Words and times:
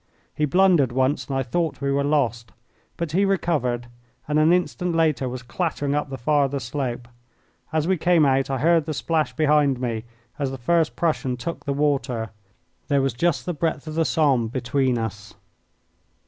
He 0.33 0.45
blundered 0.45 0.91
once 0.91 1.27
and 1.27 1.37
I 1.37 1.43
thought 1.43 1.79
we 1.79 1.91
were 1.91 2.03
lost, 2.03 2.51
but 2.97 3.11
he 3.11 3.23
recovered 3.23 3.85
and 4.27 4.39
an 4.39 4.51
instant 4.51 4.95
later 4.95 5.29
was 5.29 5.43
clattering 5.43 5.93
up 5.93 6.09
the 6.09 6.17
farther 6.17 6.59
slope. 6.59 7.07
As 7.71 7.87
we 7.87 7.97
came 7.97 8.25
out 8.25 8.49
I 8.49 8.57
heard 8.57 8.85
the 8.87 8.95
splash 8.95 9.35
behind 9.35 9.79
me 9.79 10.05
as 10.39 10.49
the 10.49 10.57
first 10.57 10.95
Prussian 10.95 11.37
took 11.37 11.65
the 11.65 11.71
water. 11.73 12.31
There 12.87 12.99
was 13.03 13.13
just 13.13 13.45
the 13.45 13.53
breadth 13.53 13.85
of 13.85 13.93
the 13.93 14.03
Sambre 14.03 14.49
between 14.49 14.97
us. 14.97 15.35